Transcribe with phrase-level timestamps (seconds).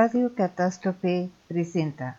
[0.00, 2.18] Radio Catástrofe presenta.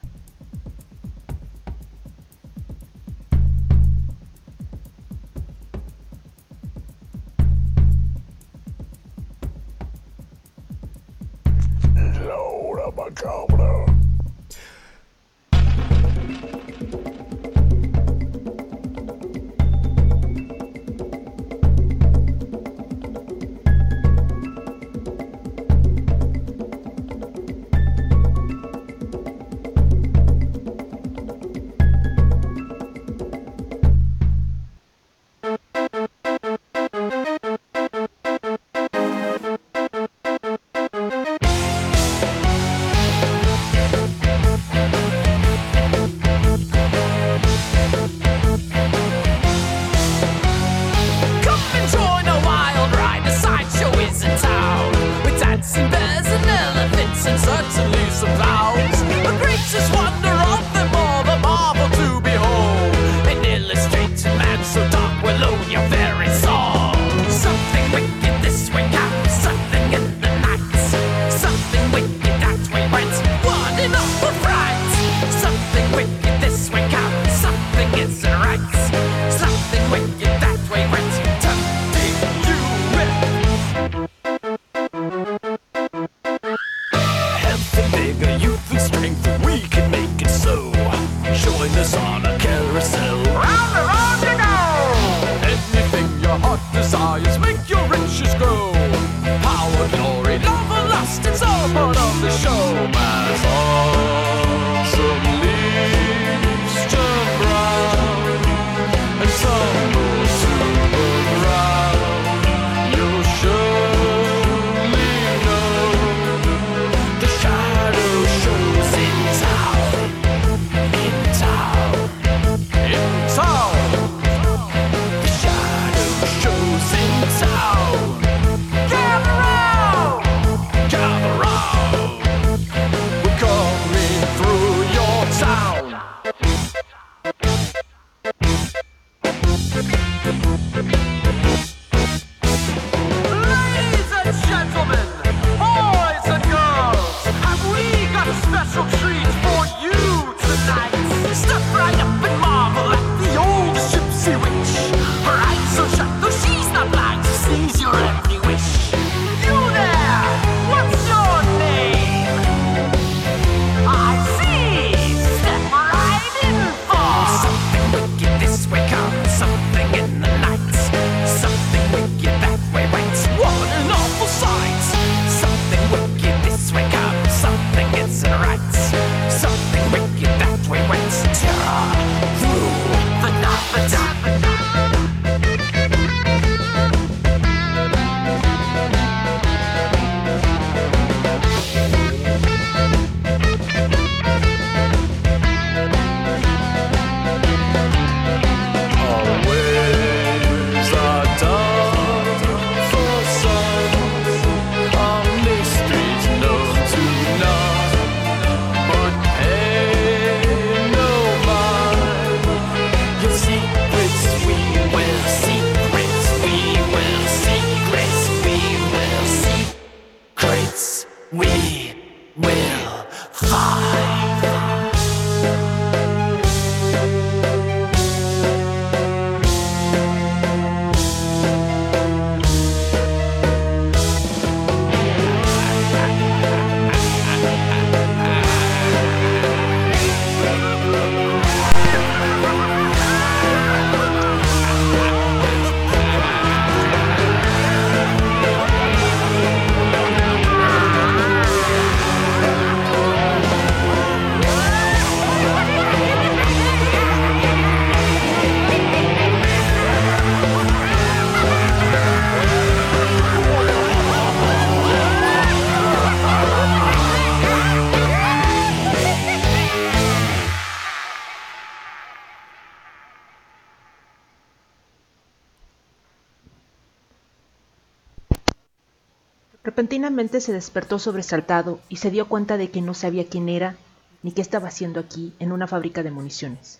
[280.12, 283.78] Se despertó sobresaltado y se dio cuenta de que no sabía quién era
[284.24, 286.80] ni qué estaba haciendo aquí en una fábrica de municiones.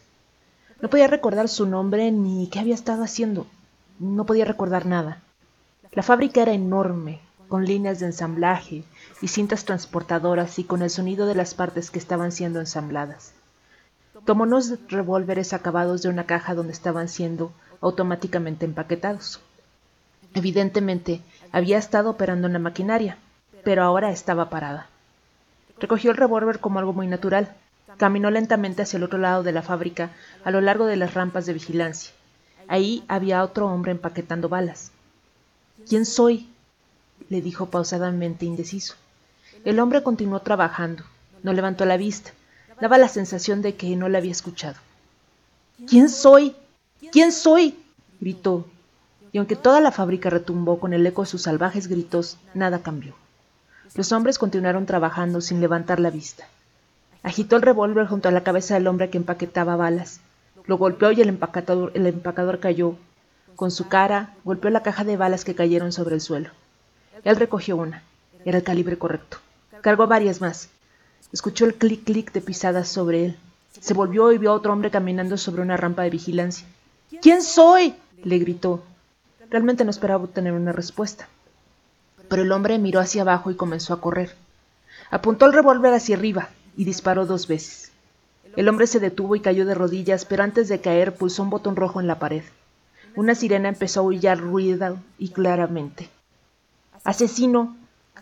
[0.82, 3.48] No podía recordar su nombre ni qué había estado haciendo.
[4.00, 5.22] No podía recordar nada.
[5.94, 8.84] La fábrica era enorme, con líneas de ensamblaje
[9.22, 13.32] y cintas transportadoras y con el sonido de las partes que estaban siendo ensambladas.
[14.26, 19.40] Tomó unos revólveres acabados de una caja donde estaban siendo automáticamente empaquetados.
[20.34, 21.22] Evidentemente,
[21.52, 23.18] había estado operando en la maquinaria,
[23.64, 24.88] pero ahora estaba parada.
[25.80, 27.54] Recogió el revólver como algo muy natural.
[27.98, 30.12] Caminó lentamente hacia el otro lado de la fábrica,
[30.44, 32.14] a lo largo de las rampas de vigilancia.
[32.68, 34.92] Ahí había otro hombre empaquetando balas.
[35.88, 36.48] ¿Quién soy?
[37.30, 38.96] le dijo pausadamente indeciso.
[39.66, 41.04] El hombre continuó trabajando.
[41.44, 42.32] No levantó la vista.
[42.80, 44.78] Daba la sensación de que no le había escuchado.
[45.88, 46.56] ¿Quién soy?
[47.12, 47.78] ¿Quién soy?
[48.20, 48.68] gritó.
[49.32, 53.16] Y aunque toda la fábrica retumbó con el eco de sus salvajes gritos, nada cambió.
[53.96, 56.46] Los hombres continuaron trabajando sin levantar la vista.
[57.24, 60.22] Agitó el revólver junto a la cabeza del hombre que empaquetaba balas.
[60.66, 62.96] Lo golpeó y el empacador, el cayó.
[63.56, 66.50] Con su cara, golpeó la caja de balas que cayeron sobre el suelo.
[67.24, 68.04] Él recogió una.
[68.46, 69.38] Era el calibre correcto.
[69.82, 70.70] Cargó varias más.
[71.32, 73.38] Escuchó el clic-clic de pisadas sobre él.
[73.80, 76.66] Se volvió y vio a otro hombre caminando sobre una rampa de vigilancia.
[77.22, 77.96] ¿Quién soy?
[78.24, 78.84] le gritó.
[79.52, 81.28] Realmente no esperaba obtener una respuesta
[82.32, 84.38] pero el hombre miró hacia abajo y comenzó a correr.
[85.10, 87.92] Apuntó el revólver hacia arriba y disparó dos veces.
[88.56, 91.76] El hombre se detuvo y cayó de rodillas, pero antes de caer pulsó un botón
[91.76, 92.44] rojo en la pared.
[93.18, 96.08] Una sirena empezó a aullar ruido y claramente.
[97.04, 97.76] Asesino,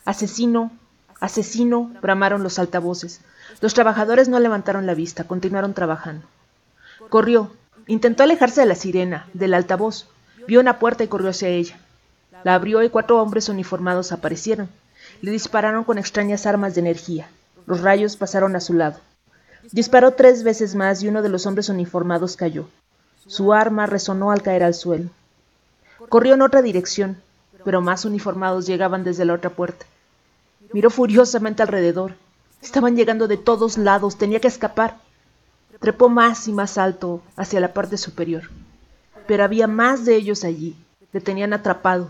[0.06, 0.72] asesino,
[1.20, 3.22] asesino, bramaron los altavoces.
[3.62, 6.26] Los trabajadores no levantaron la vista, continuaron trabajando.
[7.10, 7.52] Corrió,
[7.86, 10.08] intentó alejarse de la sirena, del altavoz,
[10.50, 11.78] vio una puerta y corrió hacia ella.
[12.44, 14.68] La abrió y cuatro hombres uniformados aparecieron.
[15.22, 17.30] Le dispararon con extrañas armas de energía.
[17.68, 19.00] Los rayos pasaron a su lado.
[19.72, 22.68] Disparó tres veces más y uno de los hombres uniformados cayó.
[23.28, 25.12] Su arma resonó al caer al suelo.
[26.10, 27.22] Corrió en otra dirección,
[27.64, 29.86] pero más uniformados llegaban desde la otra puerta.
[30.74, 32.16] Miró furiosamente alrededor.
[32.64, 34.98] Estaban llegando de todos lados, tenía que escapar.
[35.80, 38.50] Trepó más y más alto hacia la parte superior.
[39.30, 40.76] Pero había más de ellos allí.
[41.14, 42.10] Le tenían atrapado.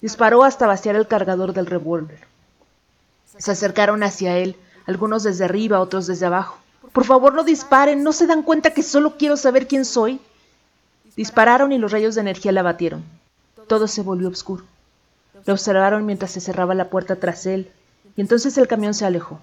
[0.00, 2.20] Disparó hasta vaciar el cargador del revólver.
[3.36, 4.54] Se acercaron hacia él,
[4.86, 6.56] algunos desde arriba, otros desde abajo.
[6.92, 10.20] Por favor, no disparen, ¿no se dan cuenta que solo quiero saber quién soy?
[11.16, 13.02] Dispararon y los rayos de energía la batieron.
[13.66, 14.62] Todo se volvió oscuro.
[15.44, 17.68] Lo observaron mientras se cerraba la puerta tras él,
[18.14, 19.40] y entonces el camión se alejó.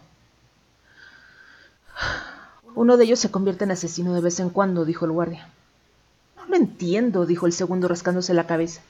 [2.73, 5.49] Uno de ellos se convierte en asesino de vez en cuando, dijo el guardia.
[6.47, 8.81] No entiendo, dijo el segundo rascándose la cabeza.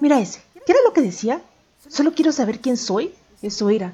[0.00, 1.42] Mira ese, ¿Qué era lo que decía?
[1.88, 3.14] Solo quiero saber quién soy.
[3.42, 3.92] Eso era.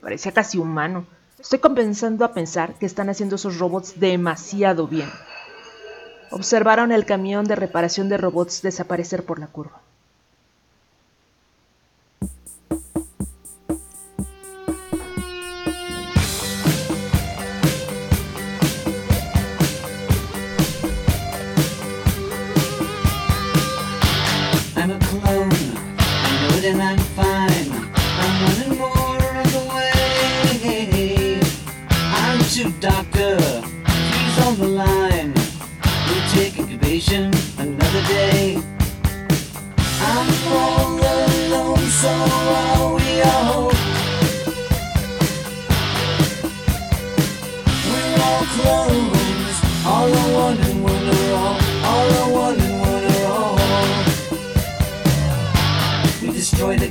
[0.00, 1.06] Parecía casi humano.
[1.38, 5.10] Estoy comenzando a pensar que están haciendo esos robots demasiado bien.
[6.30, 9.80] Observaron el camión de reparación de robots desaparecer por la curva.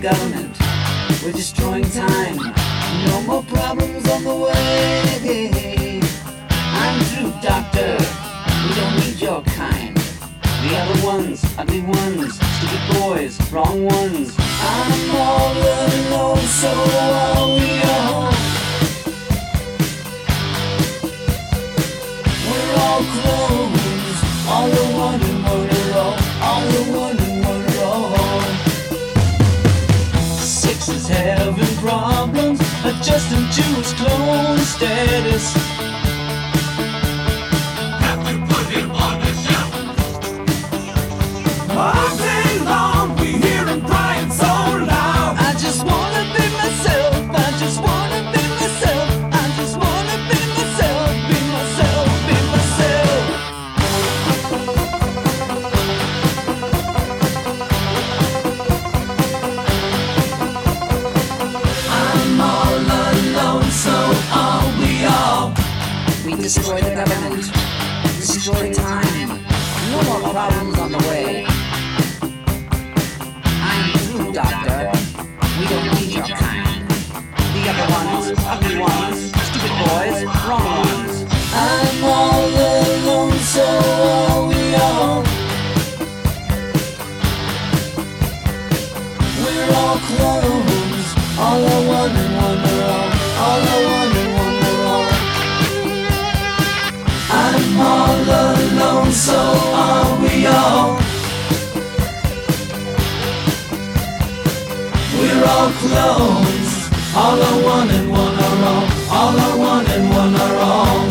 [0.02, 0.58] Government.
[1.24, 2.38] We're destroying time.
[3.06, 6.02] No more problems on the way.
[6.50, 7.98] I'm through, doctor.
[8.64, 9.96] We don't need your kind.
[9.96, 14.36] The other ones, ugly ones, stupid boys, wrong ones.
[14.40, 18.34] I'm all alone, so are we all.
[22.50, 24.18] We're all clones.
[24.50, 26.16] All are one are all.
[26.42, 27.21] All are one
[30.90, 35.61] is having problems adjusting to his clone status.
[105.94, 111.08] All are one and one are all, all are one and one are all.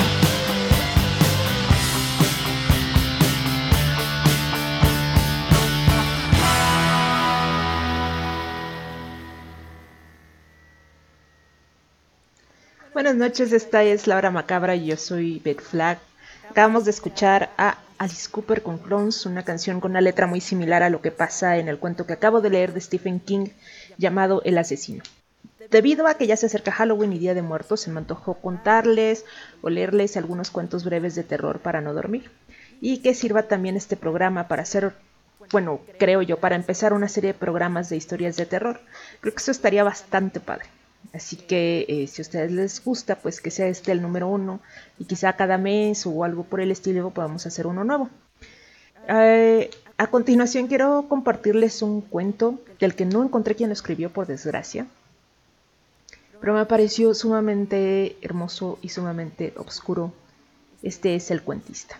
[12.94, 15.99] Buenas noches, esta es Laura Macabra y yo soy Beth Flag.
[16.50, 20.83] Acabamos de escuchar a Alice Cooper con Clones, una canción con una letra muy similar
[20.83, 23.48] a lo que pasa en el cuento que acabo de leer de Stephen King
[24.00, 25.04] llamado El asesino.
[25.70, 29.24] Debido a que ya se acerca Halloween y Día de Muertos, se me antojó contarles
[29.62, 32.30] o leerles algunos cuentos breves de terror para no dormir.
[32.80, 34.94] Y que sirva también este programa para hacer,
[35.52, 38.80] bueno, creo yo, para empezar una serie de programas de historias de terror.
[39.20, 40.66] Creo que eso estaría bastante padre.
[41.12, 44.60] Así que eh, si a ustedes les gusta, pues que sea este el número uno
[44.98, 48.08] y quizá cada mes o algo por el estilo podamos hacer uno nuevo.
[49.08, 54.26] Eh, a continuación quiero compartirles un cuento del que no encontré quien lo escribió por
[54.26, 54.86] desgracia,
[56.40, 60.14] pero me pareció sumamente hermoso y sumamente oscuro.
[60.82, 61.98] Este es el cuentista.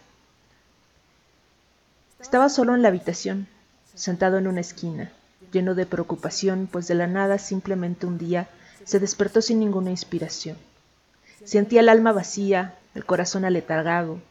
[2.19, 3.47] Estaba solo en la habitación,
[3.95, 5.13] sentado en una esquina,
[5.53, 8.49] lleno de preocupación, pues de la nada simplemente un día
[8.85, 10.57] se despertó sin ninguna inspiración.
[11.45, 14.23] Sentía el alma vacía, el corazón aletargado,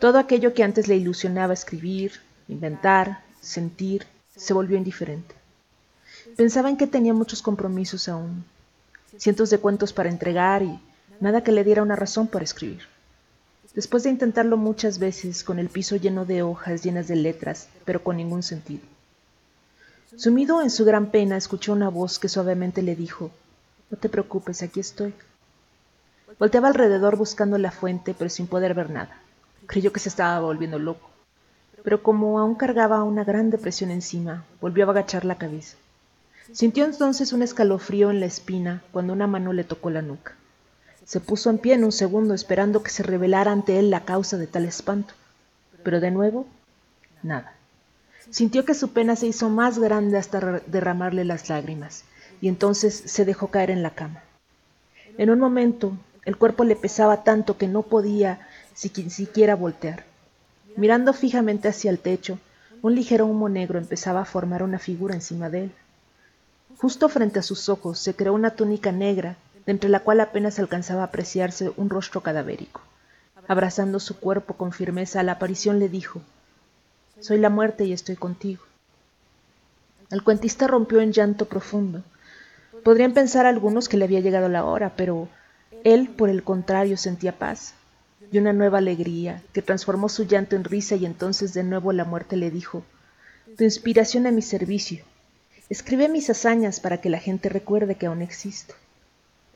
[0.00, 5.34] todo aquello que antes le ilusionaba escribir, inventar, sentir, se volvió indiferente.
[6.36, 8.44] Pensaba en que tenía muchos compromisos aún,
[9.16, 10.80] cientos de cuentos para entregar y
[11.20, 12.82] nada que le diera una razón para escribir.
[13.74, 18.02] Después de intentarlo muchas veces, con el piso lleno de hojas llenas de letras, pero
[18.02, 18.82] con ningún sentido.
[20.16, 23.32] Sumido en su gran pena, escuchó una voz que suavemente le dijo,
[23.90, 25.12] No te preocupes, aquí estoy.
[26.38, 29.20] Volteaba alrededor buscando la fuente, pero sin poder ver nada.
[29.66, 31.10] Creyó que se estaba volviendo loco.
[31.84, 35.76] Pero como aún cargaba una gran depresión encima, volvió a agachar la cabeza.
[36.50, 40.34] Sintió entonces un escalofrío en la espina cuando una mano le tocó la nuca.
[41.04, 44.38] Se puso en pie en un segundo esperando que se revelara ante él la causa
[44.38, 45.14] de tal espanto.
[45.82, 46.46] Pero de nuevo,
[47.22, 47.52] nada.
[48.30, 52.04] Sintió que su pena se hizo más grande hasta derramarle las lágrimas,
[52.40, 54.22] y entonces se dejó caer en la cama.
[55.18, 60.04] En un momento, el cuerpo le pesaba tanto que no podía siquiera voltear.
[60.76, 62.38] Mirando fijamente hacia el techo,
[62.82, 65.72] un ligero humo negro empezaba a formar una figura encima de él.
[66.78, 70.58] Justo frente a sus ojos se creó una túnica negra, de entre la cual apenas
[70.58, 72.80] alcanzaba a apreciarse un rostro cadavérico.
[73.46, 76.20] Abrazando su cuerpo con firmeza, la aparición le dijo
[77.20, 78.64] Soy la muerte y estoy contigo.
[80.10, 82.02] El cuentista rompió en llanto profundo.
[82.82, 85.28] Podrían pensar algunos que le había llegado la hora, pero
[85.84, 87.74] él, por el contrario, sentía paz
[88.30, 92.04] y una nueva alegría que transformó su llanto en risa y entonces de nuevo la
[92.04, 92.82] muerte le dijo
[93.56, 95.04] Tu inspiración a mi servicio.
[95.70, 98.74] Escribe mis hazañas para que la gente recuerde que aún existo.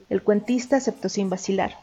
[0.09, 1.77] El cuentista aceptó sin vacilar,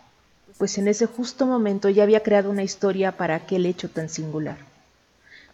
[0.57, 4.57] pues en ese justo momento ya había creado una historia para aquel hecho tan singular.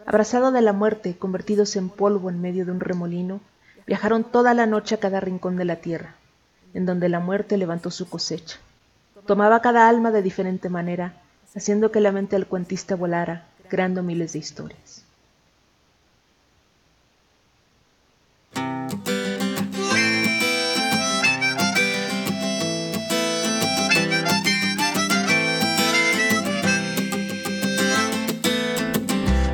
[0.05, 3.41] Abrazado de la muerte, convertidos en polvo en medio de un remolino,
[3.85, 6.15] viajaron toda la noche a cada rincón de la tierra,
[6.73, 8.57] en donde la muerte levantó su cosecha.
[9.25, 11.20] Tomaba cada alma de diferente manera,
[11.55, 15.05] haciendo que la mente del cuentista volara, creando miles de historias.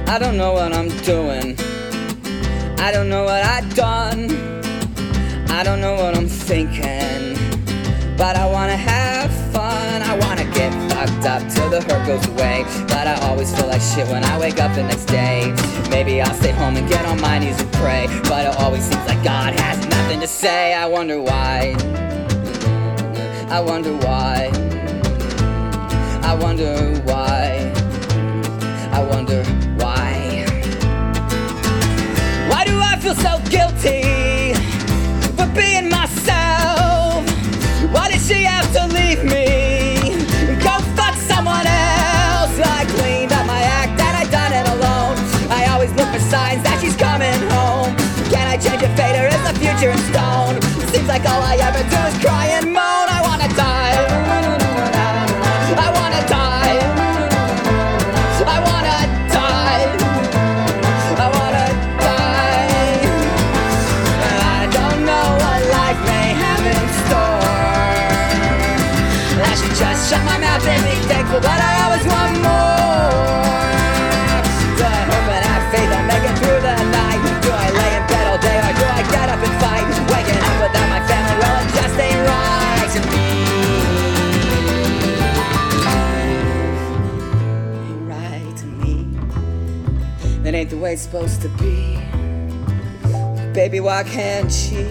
[0.09, 1.55] I don't know what I'm doing.
[2.79, 4.29] I don't know what I've done.
[5.49, 7.35] I don't know what I'm thinking.
[8.17, 8.96] But I wanna have
[11.25, 12.63] up till the hurt goes away.
[12.87, 15.53] But I always feel like shit when I wake up the next day.
[15.89, 18.07] Maybe I'll stay home and get on my knees and pray.
[18.23, 20.73] But it always seems like God has nothing to say.
[20.73, 21.75] I wonder why.
[23.49, 24.51] I wonder why.
[26.23, 26.75] I wonder
[27.05, 27.71] why.
[28.91, 29.43] I wonder
[29.81, 30.45] why.
[32.49, 34.26] Why do I feel so guilty
[51.07, 51.66] 在高矮。
[91.07, 91.95] Supposed to be.
[93.53, 94.83] Baby, why can't she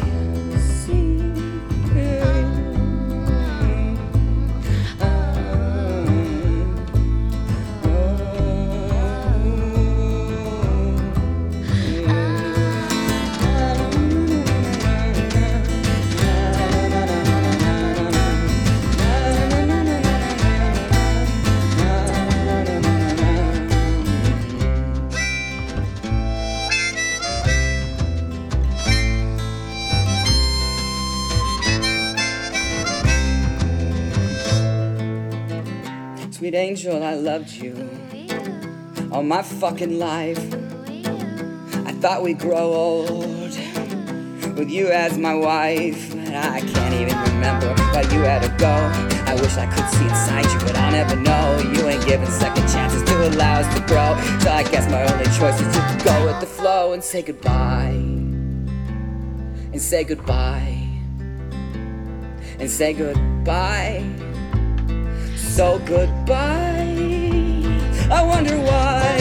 [39.36, 40.42] my fucking life.
[41.84, 43.54] I thought we'd grow old
[44.56, 46.14] with you as my wife.
[46.14, 48.74] But I can't even remember why you had to go.
[49.30, 51.58] I wish I could see inside you, but I'll never know.
[51.74, 54.16] You ain't giving second chances to allow us to grow.
[54.40, 57.88] So I guess my only choice is to go with the flow and say goodbye.
[59.74, 60.78] And say goodbye.
[62.58, 64.02] And say goodbye
[65.56, 67.46] so goodbye.
[68.10, 69.15] I wonder why.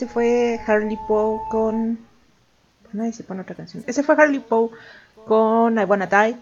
[0.00, 1.98] Ese fue Harley Poe con.
[2.94, 3.84] Nadie se pone otra canción.
[3.86, 4.70] Ese fue Harley Poe
[5.26, 6.36] con I Wanna Die.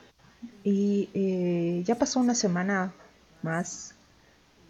[0.63, 2.93] Y eh, ya pasó una semana
[3.43, 3.97] más.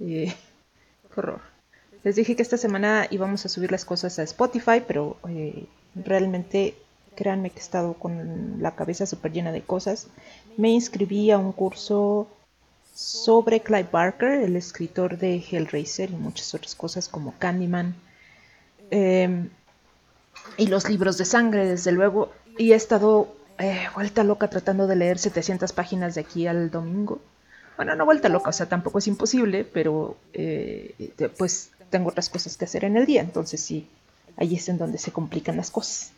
[0.01, 0.35] Eh,
[1.15, 1.43] horror.
[2.03, 6.75] Les dije que esta semana íbamos a subir las cosas a Spotify, pero eh, realmente
[7.15, 10.07] créanme que he estado con la cabeza súper llena de cosas.
[10.57, 12.27] Me inscribí a un curso
[12.95, 18.08] sobre Clive Barker, el escritor de Hellraiser y muchas otras cosas como Candyman.
[18.91, 19.49] Eh,
[20.57, 22.33] y los libros de sangre, desde luego.
[22.59, 27.21] Y he estado eh, vuelta loca tratando de leer 700 páginas de aquí al domingo.
[27.77, 32.57] Bueno, no vuelta loca, o sea, tampoco es imposible, pero eh, pues tengo otras cosas
[32.57, 33.89] que hacer en el día, entonces sí,
[34.37, 36.13] ahí es en donde se complican las cosas.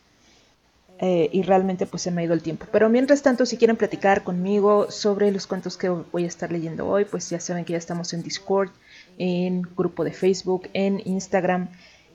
[1.03, 2.67] Eh, y realmente pues se me ha ido el tiempo.
[2.71, 6.87] Pero mientras tanto, si quieren platicar conmigo sobre los cuentos que voy a estar leyendo
[6.87, 8.71] hoy, pues ya saben que ya estamos en Discord,
[9.17, 11.69] en grupo de Facebook, en Instagram.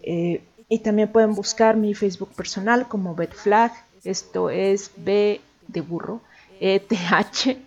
[0.06, 3.72] Eh, y también pueden buscar mi Facebook personal como Betflag.
[4.04, 6.22] Esto es B de burro,
[6.60, 7.58] E T H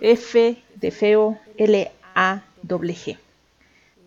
[0.00, 3.18] F de feo L A W G.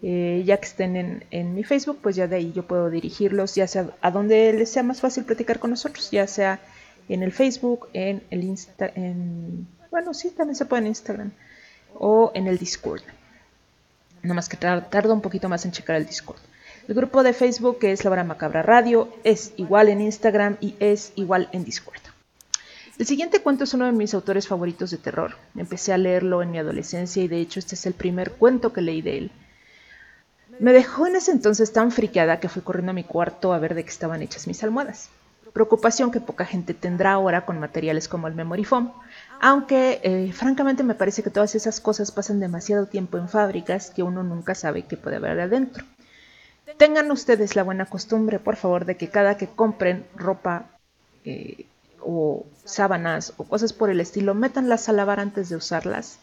[0.01, 3.67] Eh, ya que estén en, mi Facebook, pues ya de ahí yo puedo dirigirlos, ya
[3.67, 6.59] sea a donde les sea más fácil platicar con nosotros, ya sea
[7.09, 11.31] en el Facebook, en el Insta, en, bueno, sí, también se puede en Instagram
[11.95, 13.01] o en el Discord.
[14.21, 16.39] Nada más que tarda un poquito más en checar el Discord.
[16.89, 20.73] El grupo de Facebook, que es La Hora Macabra Radio, es igual en Instagram y
[20.79, 22.01] es igual en Discord.
[22.97, 25.35] El siguiente cuento es uno de mis autores favoritos de terror.
[25.55, 28.81] Empecé a leerlo en mi adolescencia y de hecho este es el primer cuento que
[28.81, 29.31] leí de él.
[30.57, 33.75] Me dejó en ese entonces tan friqueada que fui corriendo a mi cuarto a ver
[33.75, 35.11] de qué estaban hechas mis almohadas.
[35.53, 38.93] Preocupación que poca gente tendrá ahora con materiales como el memory foam,
[39.39, 44.01] aunque eh, francamente me parece que todas esas cosas pasan demasiado tiempo en fábricas que
[44.01, 45.85] uno nunca sabe qué puede haber adentro.
[46.77, 50.65] Tengan ustedes la buena costumbre, por favor, de que cada que compren ropa
[51.25, 51.65] eh,
[52.01, 56.19] o sábanas o cosas por el estilo, métanlas a lavar antes de usarlas.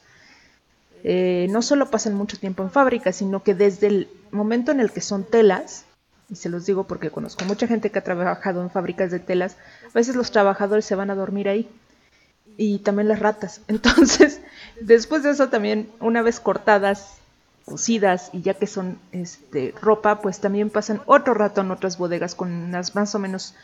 [1.04, 4.90] Eh, no solo pasan mucho tiempo en fábrica, sino que desde el momento en el
[4.90, 5.84] que son telas,
[6.28, 9.56] y se los digo porque conozco mucha gente que ha trabajado en fábricas de telas,
[9.84, 11.68] a veces los trabajadores se van a dormir ahí
[12.56, 13.60] y también las ratas.
[13.68, 14.40] Entonces,
[14.80, 17.18] después de eso también, una vez cortadas
[17.66, 22.34] cosidas y ya que son este, ropa, pues también pasan otro rato en otras bodegas
[22.34, 23.54] con unas más o menos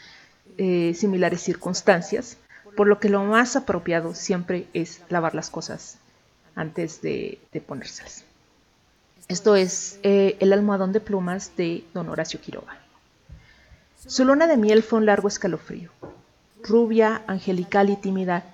[0.59, 2.37] eh, similares circunstancias,
[2.77, 5.99] por lo que lo más apropiado siempre es lavar las cosas
[6.55, 8.25] antes de, ponérselas.
[9.29, 12.77] Esto es eh, El almohadón de plumas de don Horacio Quiroga.
[14.05, 15.91] Su luna de miel fue un largo escalofrío.
[16.61, 18.45] Rubia, angelical y tímida,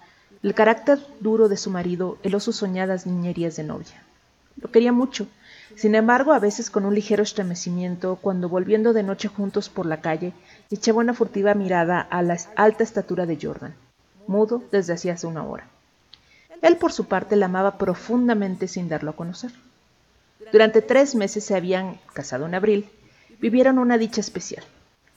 [0.43, 4.03] el carácter duro de su marido heló sus soñadas niñerías de novia.
[4.61, 5.27] Lo quería mucho,
[5.77, 10.01] sin embargo, a veces con un ligero estremecimiento, cuando volviendo de noche juntos por la
[10.01, 10.33] calle,
[10.71, 13.75] echaba una furtiva mirada a la alta estatura de Jordan,
[14.27, 15.69] mudo desde hacía una hora.
[16.63, 19.53] Él, por su parte, la amaba profundamente sin darlo a conocer.
[20.53, 22.89] Durante tres meses se habían casado en abril,
[23.41, 24.65] vivieron una dicha especial.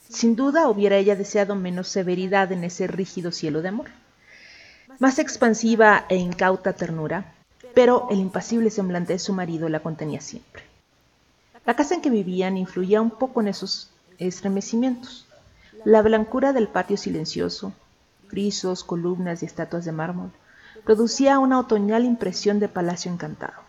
[0.10, 3.88] Sin duda hubiera ella deseado menos severidad en ese rígido cielo de amor.
[5.00, 7.34] Más expansiva e incauta ternura,
[7.74, 10.64] pero el impasible semblante de su marido la contenía siempre.
[11.66, 15.28] La casa en que vivían influía un poco en esos estremecimientos.
[15.86, 17.74] La blancura del patio silencioso,
[18.28, 20.32] frisos, columnas y estatuas de mármol,
[20.84, 23.62] producía una otoñal impresión de palacio encantado.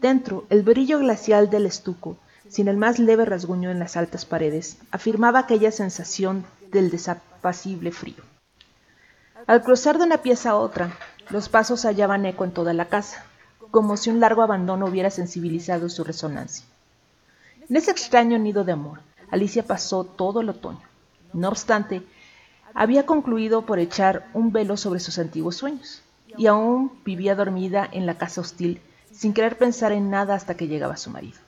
[0.00, 2.16] Dentro, el brillo glacial del estuco,
[2.48, 8.22] sin el más leve rasguño en las altas paredes, afirmaba aquella sensación del desapacible frío.
[9.46, 10.96] Al cruzar de una pieza a otra,
[11.30, 13.24] los pasos hallaban eco en toda la casa,
[13.70, 16.66] como si un largo abandono hubiera sensibilizado su resonancia.
[17.68, 20.82] En ese extraño nido de amor, Alicia pasó todo el otoño.
[21.32, 22.02] No obstante,
[22.74, 26.02] había concluido por echar un velo sobre sus antiguos sueños,
[26.36, 28.80] y aún vivía dormida en la casa hostil,
[29.10, 31.38] sin querer pensar en nada hasta que llegaba su marido.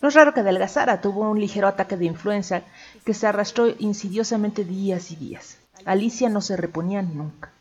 [0.00, 2.62] No es raro que adelgazara, tuvo un ligero ataque de influenza
[3.04, 5.58] que se arrastró insidiosamente días y días.
[5.84, 7.52] Alicia no se reponía nunca.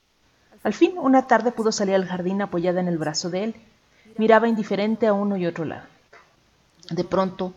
[0.63, 3.55] Al fin, una tarde pudo salir al jardín apoyada en el brazo de él.
[4.17, 5.87] Miraba indiferente a uno y otro lado.
[6.89, 7.53] De pronto,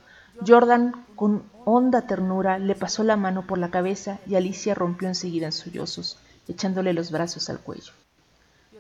[0.47, 5.47] Jordan, con honda ternura, le pasó la mano por la cabeza y Alicia rompió enseguida
[5.47, 7.93] en sollozos, echándole los brazos al cuello.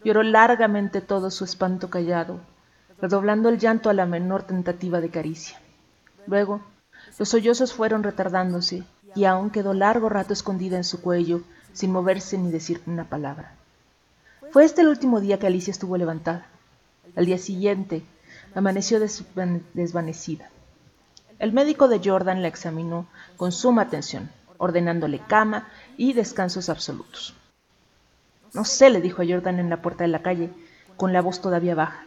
[0.04, 2.40] Lloró largamente todo su espanto callado,
[3.00, 5.60] redoblando el llanto a la menor tentativa de caricia.
[6.26, 6.60] Luego,
[7.18, 12.38] los sollozos fueron retardándose y aún quedó largo rato escondida en su cuello, sin moverse
[12.38, 13.56] ni decir una palabra.
[14.52, 16.46] Fue este el último día que Alicia estuvo levantada.
[17.16, 18.02] Al día siguiente,
[18.54, 20.50] amaneció desvanecida.
[21.38, 23.06] El médico de Jordan la examinó
[23.38, 27.34] con suma atención, ordenándole cama y descansos absolutos.
[28.52, 30.50] No sé, le dijo a Jordan en la puerta de la calle,
[30.98, 32.04] con la voz todavía baja.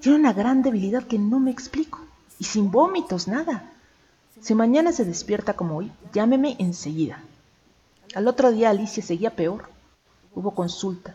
[0.00, 2.00] Tiene una gran debilidad que no me explico,
[2.40, 3.70] y sin vómitos, nada.
[4.40, 7.22] Si mañana se despierta como hoy, llámeme enseguida.
[8.16, 9.68] Al otro día Alicia seguía peor.
[10.34, 11.14] Hubo consulta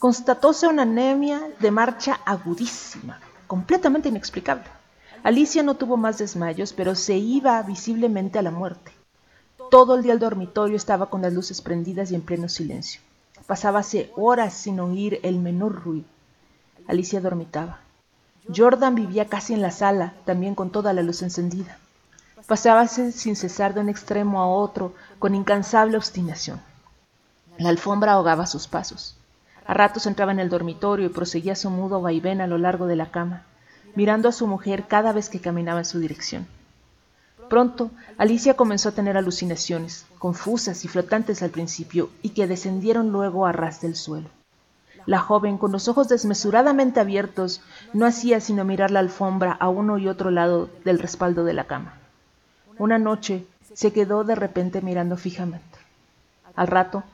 [0.00, 4.64] constatóse una anemia de marcha agudísima, completamente inexplicable.
[5.22, 8.92] Alicia no tuvo más desmayos, pero se iba visiblemente a la muerte.
[9.70, 13.02] Todo el día el dormitorio estaba con las luces prendidas y en pleno silencio.
[13.46, 16.06] Pasábase horas sin oír el menor ruido.
[16.88, 17.80] Alicia dormitaba.
[18.56, 21.76] Jordan vivía casi en la sala, también con toda la luz encendida.
[22.46, 26.58] Pasábase sin cesar de un extremo a otro, con incansable obstinación.
[27.58, 29.19] La alfombra ahogaba sus pasos.
[29.70, 32.96] A ratos entraba en el dormitorio y proseguía su mudo vaivén a lo largo de
[32.96, 33.44] la cama,
[33.94, 36.48] mirando a su mujer cada vez que caminaba en su dirección.
[37.48, 43.46] Pronto, Alicia comenzó a tener alucinaciones, confusas y flotantes al principio, y que descendieron luego
[43.46, 44.28] a ras del suelo.
[45.06, 49.98] La joven, con los ojos desmesuradamente abiertos, no hacía sino mirar la alfombra a uno
[49.98, 51.94] y otro lado del respaldo de la cama.
[52.76, 55.78] Una noche se quedó de repente mirando fijamente.
[56.56, 57.04] Al rato,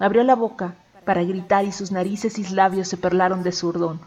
[0.00, 4.00] abrió la boca para gritar y sus narices y labios se perlaron de zurdón.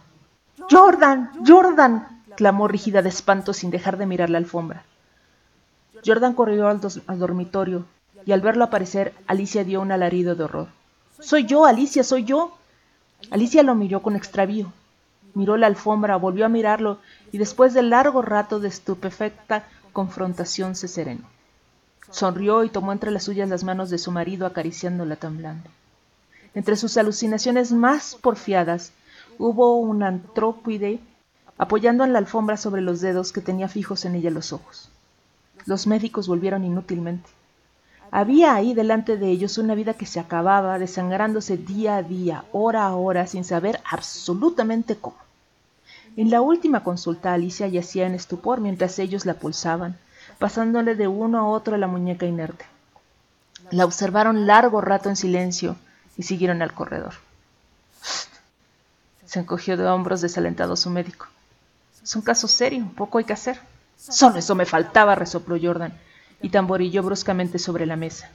[0.69, 1.31] ¡Jordan!
[1.45, 2.23] ¡Jordan!
[2.35, 4.83] clamó rígida de espanto sin dejar de mirar la alfombra.
[6.05, 7.85] Jordan corrió al, al, dormitorio
[8.25, 10.67] y al verlo aparecer, Alicia dio un alarido de horror.
[11.19, 12.57] Soy yo, Alicia, soy yo.
[13.31, 14.71] Alicia lo miró con extravío.
[15.33, 16.99] Miró la alfombra, volvió a mirarlo
[17.31, 21.27] y después de largo rato de estupefacta confrontación se serenó.
[22.09, 25.69] Sonrió y tomó entre las suyas las manos de su marido acariciándola temblando.
[26.55, 28.91] Entre sus alucinaciones más porfiadas
[29.37, 30.99] hubo un antrópide
[31.57, 34.89] apoyando en la alfombra sobre los dedos que tenía fijos en ella los ojos.
[35.65, 37.29] Los médicos volvieron inútilmente.
[38.11, 42.85] Había ahí delante de ellos una vida que se acababa, desangrándose día a día, hora
[42.85, 45.17] a hora, sin saber absolutamente cómo.
[46.15, 49.97] En la última consulta Alicia yacía en estupor mientras ellos la pulsaban,
[50.37, 52.65] pasándole de uno a otro la muñeca inerte.
[53.71, 55.75] La observaron largo rato en silencio,
[56.17, 57.13] y siguieron al corredor.
[59.25, 61.27] Se encogió de hombros desalentado su médico.
[62.03, 63.59] Es un caso serio, poco hay que hacer.
[63.97, 65.97] Solo eso me faltaba, resopló Jordan,
[66.41, 68.29] y tamborilló bruscamente sobre la mesa.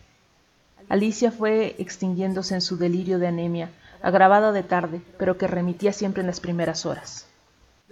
[0.88, 3.70] Alicia fue extinguiéndose en su delirio de anemia,
[4.02, 7.26] agravado de tarde, pero que remitía siempre en las primeras horas.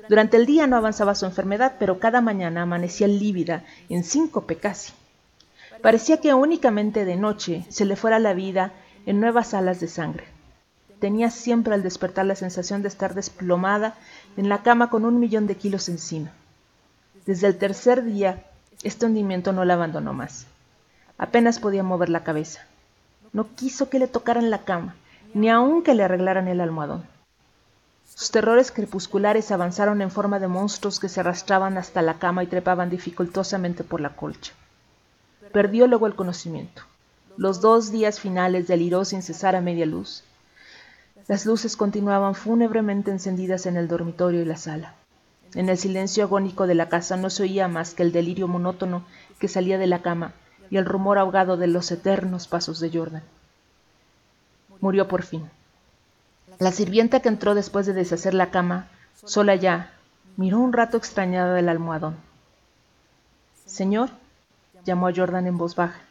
[0.08, 4.92] Durante el día no avanzaba su enfermedad, pero cada mañana amanecía lívida, en síncope casi.
[5.82, 8.72] Parecía que únicamente de noche se le fuera la vida
[9.06, 10.24] en nuevas alas de sangre.
[10.98, 13.94] Tenía siempre al despertar la sensación de estar desplomada
[14.36, 16.32] en la cama con un millón de kilos encima.
[17.24, 18.44] Desde el tercer día,
[18.82, 20.46] este hundimiento no la abandonó más.
[21.18, 22.60] Apenas podía mover la cabeza.
[23.32, 24.94] No quiso que le tocaran la cama,
[25.34, 27.04] ni aun que le arreglaran el almohadón.
[28.14, 32.46] Sus terrores crepusculares avanzaron en forma de monstruos que se arrastraban hasta la cama y
[32.46, 34.52] trepaban dificultosamente por la colcha.
[35.52, 36.82] Perdió luego el conocimiento.
[37.36, 40.24] Los dos días finales deliró sin cesar a media luz.
[41.28, 44.94] Las luces continuaban fúnebremente encendidas en el dormitorio y la sala.
[45.54, 49.04] En el silencio agónico de la casa no se oía más que el delirio monótono
[49.38, 50.32] que salía de la cama
[50.70, 53.22] y el rumor ahogado de los eternos pasos de Jordan.
[54.80, 55.50] Murió por fin.
[56.58, 58.88] La sirvienta que entró después de deshacer la cama,
[59.24, 59.92] sola ya,
[60.36, 62.16] miró un rato extrañada del almohadón.
[63.66, 64.10] Señor,
[64.84, 66.05] llamó a Jordan en voz baja.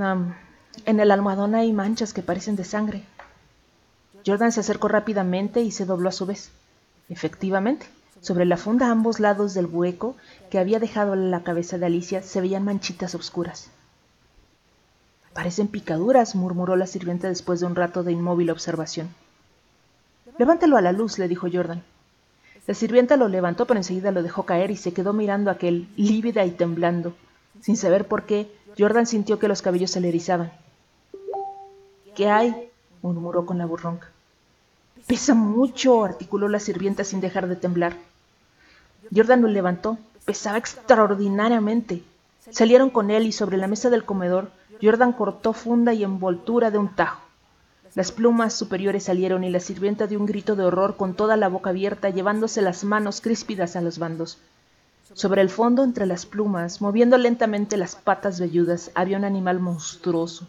[0.00, 3.04] En el almohadón hay manchas que parecen de sangre.
[4.26, 6.50] Jordan se acercó rápidamente y se dobló a su vez.
[7.08, 7.86] Efectivamente,
[8.20, 10.16] sobre la funda a ambos lados del hueco
[10.50, 13.70] que había dejado la cabeza de Alicia se veían manchitas oscuras.
[15.32, 19.08] Parecen picaduras, murmuró la sirvienta después de un rato de inmóvil observación.
[20.38, 21.82] Levántelo a la luz, le dijo Jordan.
[22.66, 26.44] La sirvienta lo levantó, pero enseguida lo dejó caer y se quedó mirando aquel, lívida
[26.44, 27.14] y temblando.
[27.60, 30.52] Sin saber por qué, Jordan sintió que los cabellos se le erizaban.
[32.14, 32.70] ¿Qué hay?
[33.02, 34.08] murmuró con la burronca.
[35.06, 37.96] Pesa mucho, articuló la sirvienta sin dejar de temblar.
[39.14, 39.98] Jordan lo levantó.
[40.24, 42.02] Pesaba extraordinariamente.
[42.50, 44.50] Salieron con él y sobre la mesa del comedor,
[44.82, 47.20] Jordan cortó funda y envoltura de un tajo.
[47.94, 51.48] Las plumas superiores salieron y la sirvienta dio un grito de horror con toda la
[51.48, 54.38] boca abierta, llevándose las manos críspidas a los bandos.
[55.14, 60.46] Sobre el fondo, entre las plumas, moviendo lentamente las patas velludas, había un animal monstruoso,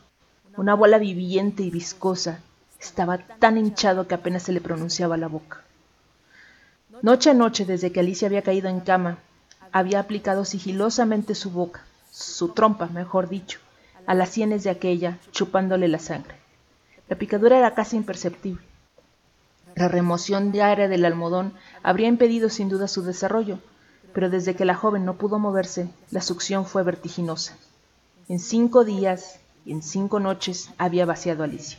[0.56, 2.39] una bola viviente y viscosa.
[2.80, 5.62] Estaba tan hinchado que apenas se le pronunciaba la boca.
[7.02, 9.17] Noche a noche, desde que Alicia había caído en cama,
[9.71, 13.60] había aplicado sigilosamente su boca, su trompa, mejor dicho,
[14.06, 16.36] a las sienes de aquella, chupándole la sangre.
[17.10, 18.63] La picadura era casi imperceptible.
[19.76, 23.60] La remoción diaria del almohadón habría impedido sin duda su desarrollo,
[24.13, 27.58] pero desde que la joven no pudo moverse, la succión fue vertiginosa.
[28.28, 31.78] En cinco días y en cinco noches había vaciado Alicia.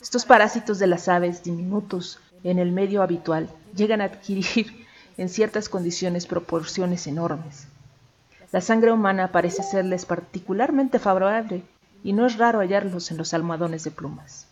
[0.00, 4.86] Estos parásitos de las aves, diminutos en el medio habitual, llegan a adquirir
[5.16, 7.66] en ciertas condiciones proporciones enormes.
[8.52, 11.62] La sangre humana parece serles particularmente favorable
[12.04, 14.46] y no es raro hallarlos en los almohadones de plumas.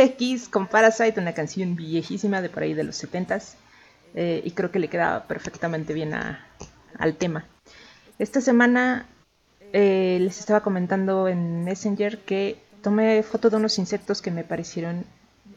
[0.00, 3.56] X con Parasite, una canción viejísima de por ahí de los 70s.
[4.14, 7.46] eh, y creo que le queda perfectamente bien al tema.
[8.18, 9.06] Esta semana
[9.72, 15.04] eh, les estaba comentando en Messenger que tomé foto de unos insectos que me parecieron.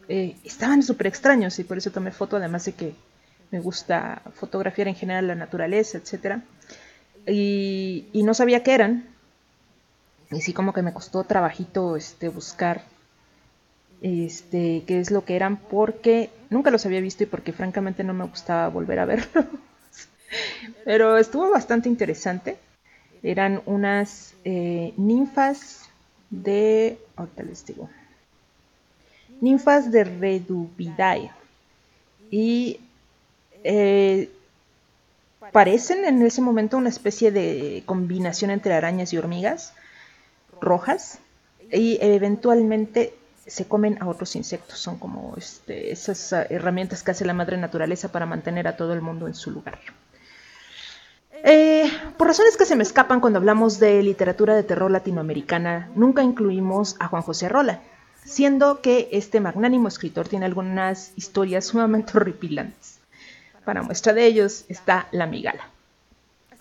[0.09, 2.95] eh, estaban súper extraños y por eso tomé foto, además de que
[3.51, 6.41] me gusta fotografiar en general la naturaleza, etc.
[7.27, 9.07] Y, y no sabía qué eran.
[10.31, 12.83] Y sí como que me costó trabajito este, buscar
[14.03, 18.13] este, qué es lo que eran porque nunca los había visto y porque francamente no
[18.13, 19.45] me gustaba volver a verlos.
[20.83, 22.57] Pero estuvo bastante interesante.
[23.23, 25.89] Eran unas eh, ninfas
[26.29, 26.97] de...
[27.15, 27.89] Ahorita les digo.
[29.39, 31.31] Ninfas de Redubidae.
[32.29, 32.81] Y
[33.63, 34.29] eh,
[35.53, 39.73] parecen en ese momento una especie de combinación entre arañas y hormigas
[40.59, 41.19] rojas.
[41.71, 43.13] Y eventualmente
[43.45, 44.79] se comen a otros insectos.
[44.79, 48.93] Son como este, esas uh, herramientas que hace la madre naturaleza para mantener a todo
[48.93, 49.79] el mundo en su lugar.
[51.45, 56.23] Eh, por razones que se me escapan cuando hablamos de literatura de terror latinoamericana, nunca
[56.23, 57.81] incluimos a Juan José Rola,
[58.23, 62.99] siendo que este magnánimo escritor tiene algunas historias sumamente horripilantes.
[63.65, 65.69] Para muestra de ellos está La Migala.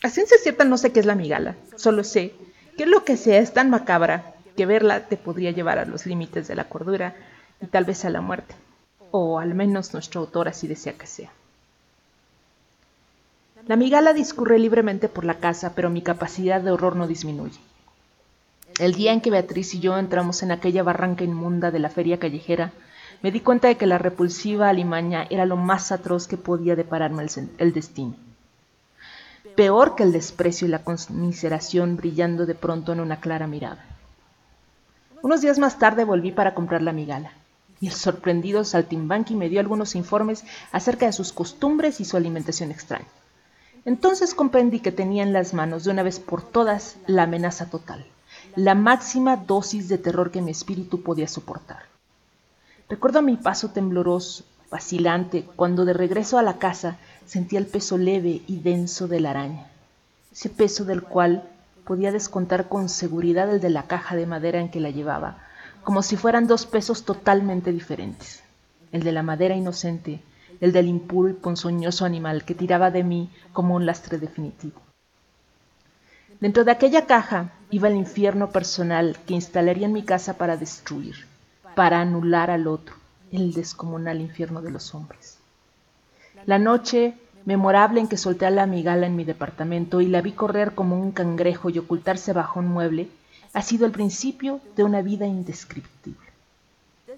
[0.02, 2.34] A ciencia cierta no sé qué es La Migala, solo sé
[2.76, 6.48] que lo que sea es tan macabra que verla te podría llevar a los límites
[6.48, 7.14] de la cordura
[7.60, 8.54] y tal vez a la muerte,
[9.10, 11.30] o al menos nuestro autor así desea que sea.
[13.66, 17.60] La migala discurre libremente por la casa, pero mi capacidad de horror no disminuye.
[18.80, 22.18] El día en que Beatriz y yo entramos en aquella barranca inmunda de la feria
[22.18, 22.72] callejera,
[23.22, 27.22] me di cuenta de que la repulsiva alimaña era lo más atroz que podía depararme
[27.22, 28.16] el, el destino.
[29.54, 33.91] Peor que el desprecio y la conmiseración brillando de pronto en una clara mirada.
[35.22, 37.30] Unos días más tarde volví para comprar la migala,
[37.80, 42.72] y el sorprendido Saltimbanqui me dio algunos informes acerca de sus costumbres y su alimentación
[42.72, 43.06] extraña.
[43.84, 48.04] Entonces comprendí que tenía en las manos de una vez por todas la amenaza total,
[48.56, 51.84] la máxima dosis de terror que mi espíritu podía soportar.
[52.88, 54.42] Recuerdo mi paso tembloroso,
[54.72, 56.96] vacilante, cuando de regreso a la casa
[57.26, 59.70] sentía el peso leve y denso de la araña,
[60.32, 61.48] ese peso del cual
[61.84, 65.38] podía descontar con seguridad el de la caja de madera en que la llevaba,
[65.82, 68.42] como si fueran dos pesos totalmente diferentes,
[68.92, 70.20] el de la madera inocente,
[70.60, 74.80] el del impuro y ponzoñoso animal que tiraba de mí como un lastre definitivo.
[76.40, 81.26] Dentro de aquella caja iba el infierno personal que instalaría en mi casa para destruir,
[81.74, 82.94] para anular al otro,
[83.30, 85.38] el descomunal infierno de los hombres.
[86.46, 87.14] La noche
[87.44, 91.00] memorable en que solté a la migala en mi departamento y la vi correr como
[91.00, 93.08] un cangrejo y ocultarse bajo un mueble,
[93.52, 96.32] ha sido el principio de una vida indescriptible.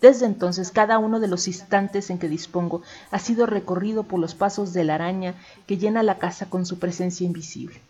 [0.01, 4.35] Desde entonces, cada uno de los instantes en que dispongo ha sido recorrido por los
[4.35, 5.35] pasos de la araña
[5.67, 7.81] que llena la casa con su presencia invisible.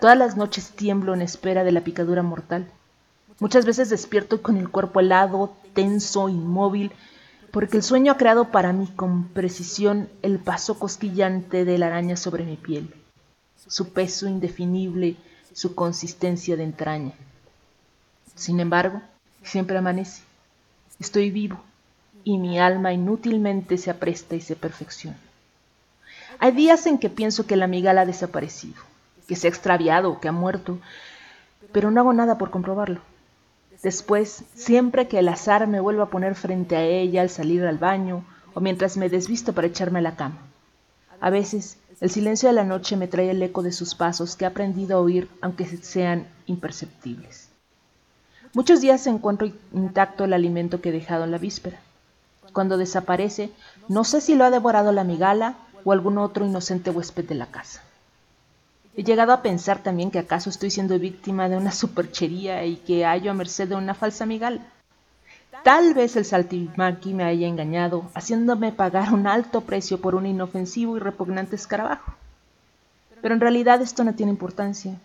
[0.00, 2.66] Todas las noches tiemblo en espera de la picadura mortal.
[3.38, 6.92] Muchas veces despierto con el cuerpo helado, tenso, inmóvil,
[7.52, 12.16] porque el sueño ha creado para mí con precisión el paso cosquillante de la araña
[12.16, 12.94] sobre mi piel,
[13.66, 15.16] su peso indefinible,
[15.52, 17.12] su consistencia de entraña.
[18.34, 19.02] Sin embargo,
[19.42, 20.22] siempre amanece.
[20.98, 21.60] Estoy vivo
[22.24, 25.18] y mi alma inútilmente se apresta y se perfecciona.
[26.38, 28.80] Hay días en que pienso que la migala ha desaparecido,
[29.26, 30.78] que se ha extraviado, que ha muerto,
[31.72, 33.00] pero no hago nada por comprobarlo.
[33.82, 37.78] Después, siempre que el azar me vuelva a poner frente a ella al salir al
[37.78, 40.38] baño o mientras me desvisto para echarme a la cama.
[41.20, 44.44] A veces, el silencio de la noche me trae el eco de sus pasos que
[44.44, 47.48] he aprendido a oír aunque sean imperceptibles.
[48.52, 51.78] Muchos días encuentro intacto el alimento que he dejado en la víspera.
[52.52, 53.50] Cuando desaparece,
[53.88, 57.46] no sé si lo ha devorado la migala o algún otro inocente huésped de la
[57.46, 57.82] casa.
[59.00, 63.06] He llegado a pensar también que acaso estoy siendo víctima de una superchería y que
[63.06, 64.60] hallo a merced de una falsa migala.
[65.64, 70.98] Tal vez el saltimbanqui me haya engañado, haciéndome pagar un alto precio por un inofensivo
[70.98, 72.12] y repugnante escarabajo.
[73.22, 75.00] Pero en realidad esto no tiene importancia,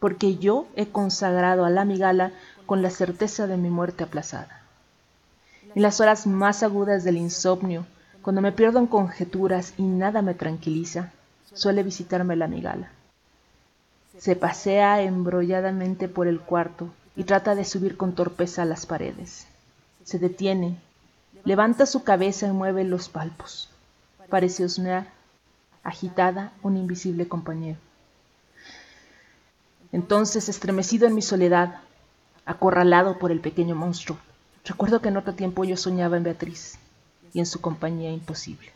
[0.00, 2.32] porque yo he consagrado a la migala
[2.64, 4.62] con la certeza de mi muerte aplazada.
[5.74, 7.84] En las horas más agudas del insomnio,
[8.22, 11.12] cuando me pierdo en conjeturas y nada me tranquiliza,
[11.52, 12.95] suele visitarme la migala.
[14.18, 19.46] Se pasea embrolladamente por el cuarto y trata de subir con torpeza a las paredes.
[20.04, 20.78] Se detiene,
[21.44, 23.70] levanta su cabeza y mueve los palpos.
[24.28, 25.08] Parece husmear,
[25.82, 27.78] agitada, un invisible compañero.
[29.92, 31.80] Entonces, estremecido en mi soledad,
[32.44, 34.18] acorralado por el pequeño monstruo,
[34.66, 36.76] Recuerdo que en otro tiempo yo soñaba en Beatriz
[37.32, 38.72] y en su compañía imposible.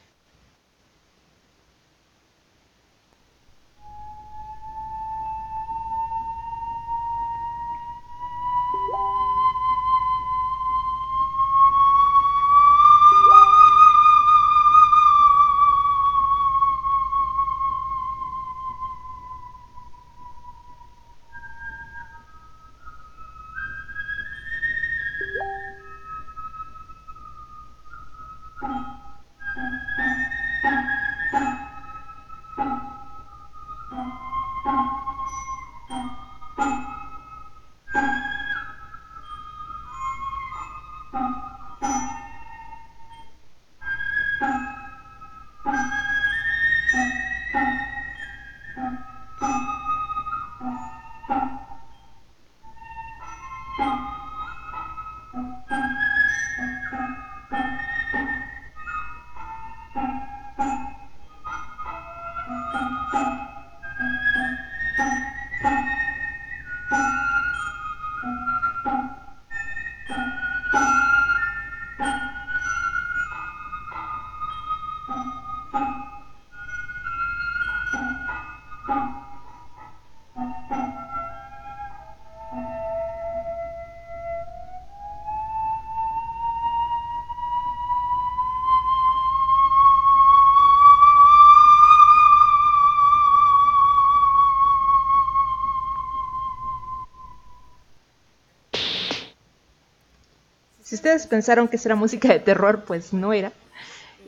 [101.01, 103.53] Ustedes pensaron que era música de terror, pues no era.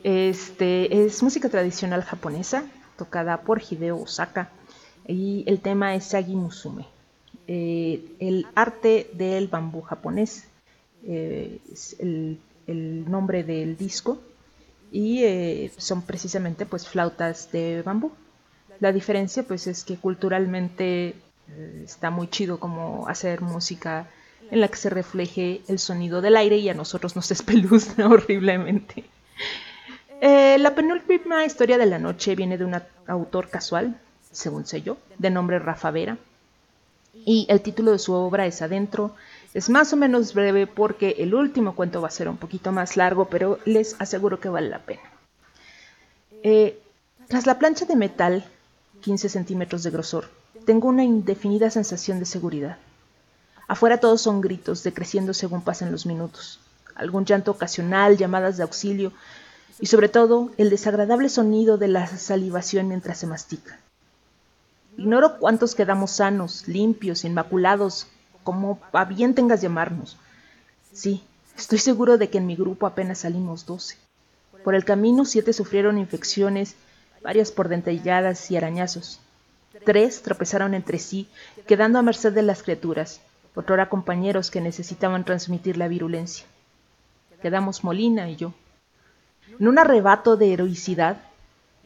[0.03, 2.63] Este es música tradicional japonesa,
[2.97, 4.49] tocada por Hideo Osaka,
[5.07, 6.87] y el tema es Sagi Musume.
[7.47, 10.45] Eh, el arte del bambú japonés
[11.05, 14.19] eh, es el, nombre del disco
[14.91, 18.11] y eh, son precisamente pues flautas de bambú.
[18.79, 21.13] La diferencia pues es que culturalmente
[21.85, 24.07] está muy chido como hacer música
[24.51, 29.05] en la que se refleje el sonido del aire y a nosotros nos espeluzna horriblemente.
[30.21, 33.99] Eh, la penúltima historia de la noche viene de un autor casual,
[34.31, 36.17] según sé yo, de nombre Rafa Vera.
[37.13, 39.15] Y el título de su obra es Adentro.
[39.53, 42.97] Es más o menos breve porque el último cuento va a ser un poquito más
[42.97, 45.01] largo, pero les aseguro que vale la pena.
[46.41, 46.79] Eh,
[47.27, 48.45] tras la plancha de metal,
[49.01, 50.29] 15 centímetros de grosor,
[50.65, 52.77] tengo una indefinida sensación de seguridad.
[53.67, 56.59] Afuera todos son gritos, decreciendo según pasan los minutos.
[56.95, 59.13] Algún llanto ocasional, llamadas de auxilio
[59.79, 63.79] y sobre todo el desagradable sonido de la salivación mientras se mastica.
[64.97, 68.07] Ignoro cuántos quedamos sanos, limpios, inmaculados,
[68.43, 70.17] como a bien tengas llamarnos.
[70.91, 71.23] Sí,
[71.57, 73.97] estoy seguro de que en mi grupo apenas salimos doce.
[74.63, 76.75] Por el camino siete sufrieron infecciones,
[77.23, 79.19] varias por dentelladas y arañazos.
[79.85, 81.27] Tres tropezaron entre sí,
[81.65, 83.21] quedando a merced de las criaturas,
[83.55, 86.45] otrora compañeros que necesitaban transmitir la virulencia.
[87.41, 88.53] Quedamos Molina y yo.
[89.59, 91.17] En un arrebato de heroicidad,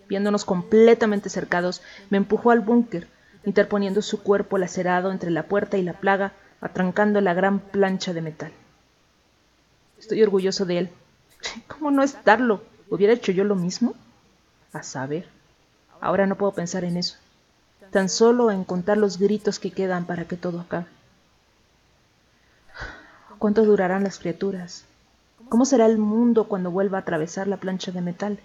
[0.08, 3.08] viéndonos completamente cercados, me empujó al búnker,
[3.46, 8.22] interponiendo su cuerpo lacerado entre la puerta y la plaga, atrancando la gran plancha de
[8.22, 8.52] metal.
[10.00, 10.90] Estoy orgulloso de él.
[11.68, 12.64] ¿Cómo no estarlo?
[12.90, 13.96] ¿Hubiera hecho yo lo mismo?
[14.74, 15.28] A saber.
[16.00, 17.18] Ahora no puedo pensar en eso.
[17.92, 20.86] Tan solo en contar los gritos que quedan para que todo acabe.
[23.40, 24.86] ¿Cuánto durarán las criaturas?
[25.50, 28.40] ¿Cómo será el mundo cuando vuelva a atravesar la plancha de metal?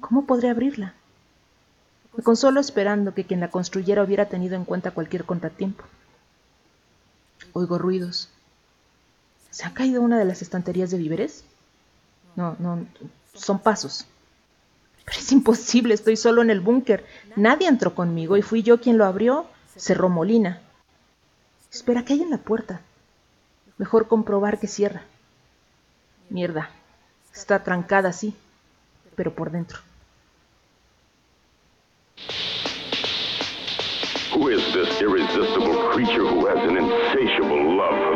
[0.00, 0.94] ¿Cómo podré abrirla?
[2.16, 5.84] Me consolo esperando que quien la construyera hubiera tenido en cuenta cualquier contratiempo.
[7.52, 8.28] Oigo ruidos.
[9.50, 11.44] ¿Se ha caído una de las estanterías de víveres?
[12.36, 12.86] No, no,
[13.34, 14.06] son pasos.
[15.06, 17.06] Pero es imposible, estoy solo en el búnker.
[17.36, 19.46] Nadie entró conmigo y fui yo quien lo abrió.
[19.76, 20.60] Cerró Molina.
[21.72, 22.80] Espera, ¿qué hay en la puerta?
[23.78, 25.02] Mejor comprobar que cierra.
[26.30, 26.70] Mierda.
[27.34, 28.34] Está trancada así,
[29.14, 29.80] pero por dentro.
[34.34, 38.15] Who is this irresistible creature who has an insatiable love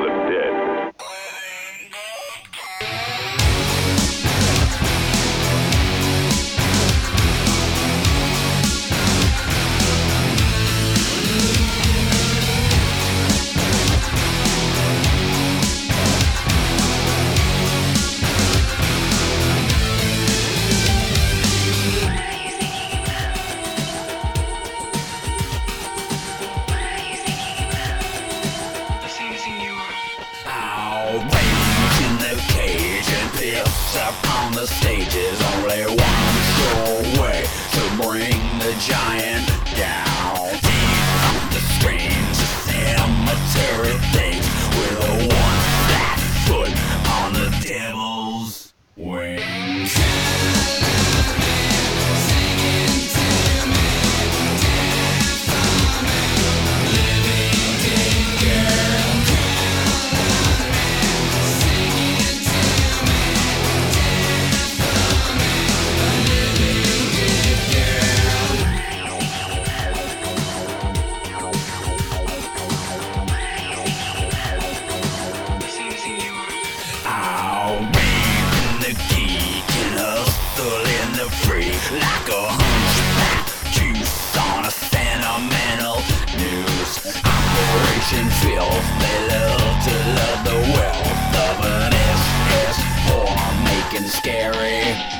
[89.82, 92.76] to love the wealth of an SS
[93.08, 95.19] form making scary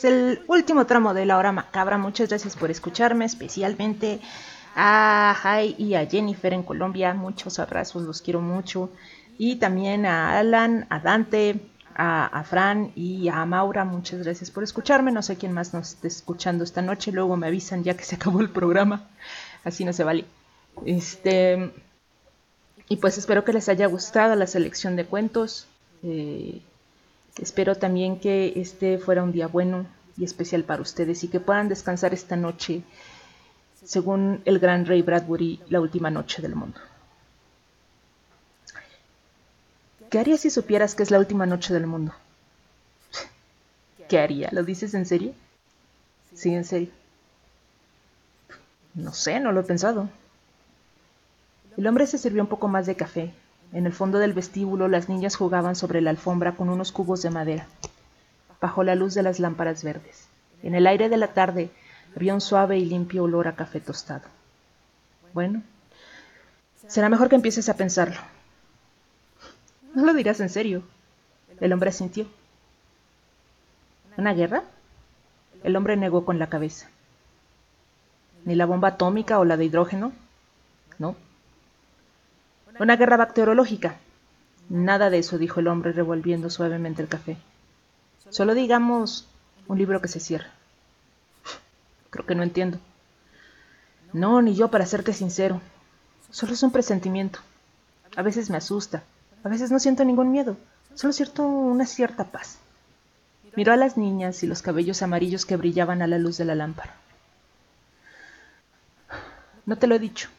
[0.00, 1.98] es el último tramo de la hora macabra.
[1.98, 4.20] Muchas gracias por escucharme, especialmente
[4.74, 7.12] a Jai y a Jennifer en Colombia.
[7.12, 8.90] Muchos abrazos, los quiero mucho.
[9.36, 11.60] Y también a Alan, a Dante,
[11.94, 13.84] a, Fran y a Maura.
[13.84, 15.12] Muchas gracias por escucharme.
[15.12, 17.12] No sé quién más nos esté escuchando esta noche.
[17.12, 19.06] Luego me avisan ya que se acabó el programa.
[19.64, 20.24] Así no se vale.
[20.86, 21.72] Este.
[22.88, 25.66] Y pues espero que les haya gustado la selección de cuentos.
[26.02, 26.62] Eh,
[27.38, 31.68] Espero también que este fuera un día bueno y especial para ustedes y que puedan
[31.68, 32.82] descansar esta noche,
[33.84, 36.78] según el gran Ray Bradbury, la última noche del mundo.
[40.10, 42.12] ¿Qué harías si supieras que es la última noche del mundo?
[44.08, 44.48] ¿Qué haría?
[44.50, 45.32] ¿Lo dices en serio?
[46.34, 46.90] Sí, en serio.
[48.94, 50.08] No sé, no lo he pensado.
[51.76, 53.32] El hombre se sirvió un poco más de café
[53.72, 57.30] en el fondo del vestíbulo las niñas jugaban sobre la alfombra con unos cubos de
[57.30, 57.66] madera,
[58.60, 60.26] bajo la luz de las lámparas verdes.
[60.62, 61.70] En el aire de la tarde
[62.16, 64.24] había un suave y limpio olor a café tostado.
[65.32, 65.62] Bueno,
[66.88, 68.20] será mejor que empieces a pensarlo.
[69.94, 70.82] No lo dirás en serio.
[71.60, 72.26] El hombre asintió.
[74.16, 74.64] ¿Una guerra?
[75.62, 76.88] El hombre negó con la cabeza.
[78.44, 80.12] ¿Ni la bomba atómica o la de hidrógeno?
[80.98, 81.14] No.
[82.80, 83.96] Una guerra bacteriológica.
[84.70, 87.36] Nada de eso, dijo el hombre revolviendo suavemente el café.
[88.30, 89.28] Solo digamos
[89.68, 90.48] un libro que se cierra.
[92.08, 92.78] Creo que no entiendo.
[94.14, 95.60] No, ni yo, para serte sincero.
[96.30, 97.40] Solo es un presentimiento.
[98.16, 99.02] A veces me asusta,
[99.44, 100.56] a veces no siento ningún miedo,
[100.94, 102.60] solo siento una cierta paz.
[103.56, 106.54] Miró a las niñas y los cabellos amarillos que brillaban a la luz de la
[106.54, 106.94] lámpara.
[109.66, 110.30] No te lo he dicho.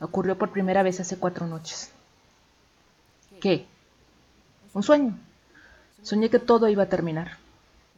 [0.00, 1.90] Ocurrió por primera vez hace cuatro noches.
[3.40, 3.66] ¿Qué?
[4.74, 5.18] Un sueño.
[6.02, 7.38] Soñé que todo iba a terminar.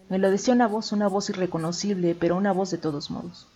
[0.08, 3.46] Me lo decía una voz, una voz irreconocible, pero una voz de todos modos.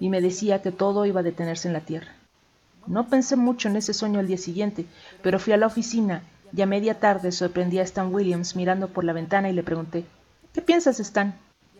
[0.00, 2.14] Y me decía que todo iba a detenerse en la tierra.
[2.86, 4.86] No pensé mucho en ese sueño al día siguiente,
[5.22, 6.22] pero fui a la oficina
[6.54, 10.04] y a media tarde sorprendí a Stan Williams mirando por la ventana y le pregunté,
[10.52, 11.34] ¿Qué piensas, Stan?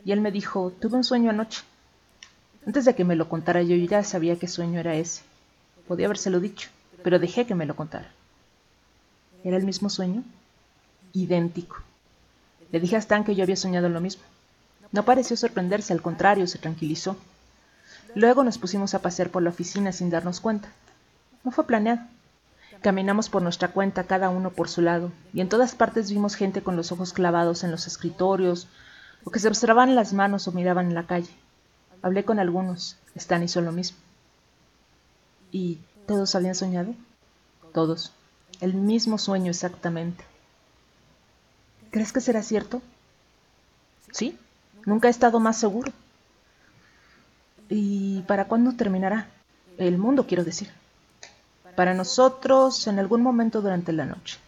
[0.05, 1.63] y él me dijo, tuve un sueño anoche.
[2.67, 5.23] Antes de que me lo contara yo ya sabía qué sueño era ese.
[5.89, 6.69] Podía habérselo dicho,
[7.03, 8.11] pero dejé que me lo contara.
[9.45, 10.23] ¿Era el mismo sueño?
[11.13, 11.77] Idéntico.
[12.73, 14.23] Le dije a Stan que yo había soñado lo mismo.
[14.93, 17.17] No pareció sorprenderse, al contrario, se tranquilizó.
[18.15, 20.69] Luego nos pusimos a pasear por la oficina sin darnos cuenta.
[21.43, 22.01] No fue planeado.
[22.81, 26.63] Caminamos por nuestra cuenta, cada uno por su lado, y en todas partes vimos gente
[26.63, 28.69] con los ojos clavados en los escritorios,
[29.25, 31.31] o que se observaban las manos o miraban en la calle.
[32.03, 33.99] Hablé con algunos, Stan hizo lo mismo.
[35.55, 35.79] ¿Y
[36.09, 36.97] todos habían soñado?
[37.73, 38.13] Todos.
[38.61, 40.25] El mismo sueño exactamente.
[41.93, 42.83] ¿Crees que será cierto?
[44.11, 44.37] Sí,
[44.85, 45.93] nunca he estado más seguro.
[47.69, 49.29] ¿Y para cuándo terminará?
[49.79, 50.73] El mundo, quiero decir.
[51.77, 54.39] Para nosotros, en algún momento durante la noche.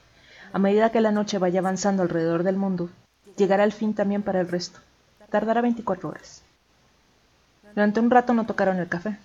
[0.53, 2.91] A medida que la noche vaya avanzando alrededor del mundo,
[3.37, 4.81] llegará el fin también para el resto.
[5.31, 6.43] Tardará 24 horas.
[7.77, 9.17] Durante un rato no tocaron el café.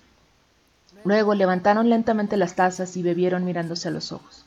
[1.04, 4.44] Luego levantaron lentamente las tazas y bebieron mirándose a los ojos.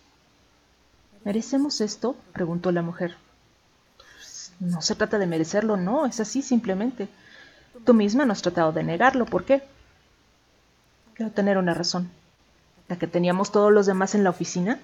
[1.23, 2.15] ¿Merecemos esto?
[2.33, 3.15] preguntó la mujer.
[4.59, 7.09] No se trata de merecerlo, no, es así simplemente.
[7.83, 9.63] Tú misma no has tratado de negarlo, ¿por qué?
[11.13, 12.09] Quiero tener una razón.
[12.87, 14.79] ¿La que teníamos todos los demás en la oficina?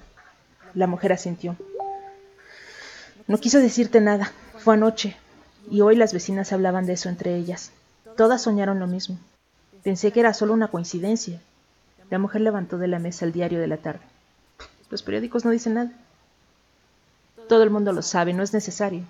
[0.73, 1.55] La mujer asintió.
[3.27, 5.15] No quiso decirte nada, fue anoche,
[5.69, 7.71] y hoy las vecinas hablaban de eso entre ellas.
[8.17, 9.17] Todas soñaron lo mismo.
[9.83, 11.39] Pensé que era solo una coincidencia.
[12.11, 14.01] La mujer levantó de la mesa el diario de la tarde.
[14.89, 15.91] Los periódicos no dicen nada.
[17.47, 19.05] Todo el mundo lo sabe, no es necesario.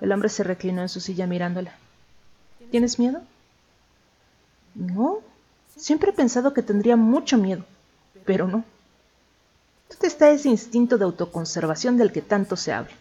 [0.00, 1.74] El hombre se reclinó en su silla mirándola.
[2.70, 3.20] ¿Tienes miedo?
[4.74, 5.18] No.
[5.76, 7.66] Siempre he pensado que tendría mucho miedo,
[8.24, 8.64] pero no.
[9.90, 12.94] ¿Dónde está ese instinto de autoconservación del que tanto se habla?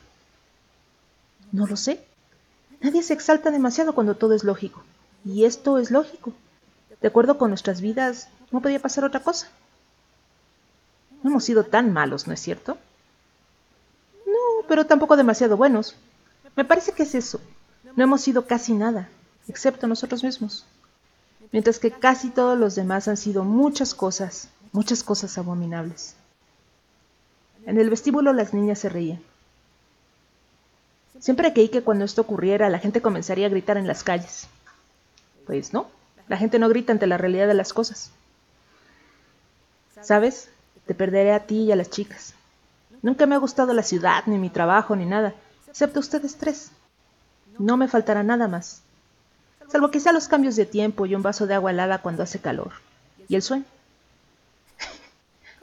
[1.54, 2.04] No lo sé.
[2.82, 4.84] Nadie se exalta demasiado cuando todo es lógico.
[5.24, 6.34] Y esto es lógico.
[7.02, 9.50] De acuerdo con nuestras vidas, no podía pasar otra cosa.
[11.24, 12.78] No hemos sido tan malos, ¿no es cierto?
[14.26, 15.96] No, pero tampoco demasiado buenos.
[16.56, 17.42] Me parece que es eso.
[17.96, 19.10] No hemos sido casi nada,
[19.48, 20.66] excepto nosotros mismos.
[21.52, 26.16] Mientras que casi todos los demás han sido muchas cosas, muchas cosas abominables.
[27.66, 29.22] En el vestíbulo las niñas se reían.
[31.20, 34.48] Siempre creí que cuando esto ocurriera la gente comenzaría a gritar en las calles.
[35.48, 35.88] Pues no,
[36.28, 38.12] la gente no grita ante la realidad de las cosas.
[40.06, 40.50] ¿Sabes?
[40.86, 42.36] Te perderé a ti y a las chicas.
[43.02, 45.34] Nunca me ha gustado la ciudad, ni mi trabajo, ni nada,
[45.68, 46.70] excepto ustedes tres.
[47.58, 48.82] No me faltará nada más,
[49.68, 52.72] salvo quizá los cambios de tiempo y un vaso de agua helada cuando hace calor.
[53.28, 53.66] Y el sueño.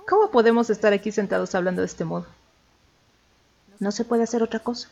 [0.09, 2.26] ¿Cómo podemos estar aquí sentados hablando de este modo?
[3.78, 4.88] No se puede hacer otra cosa.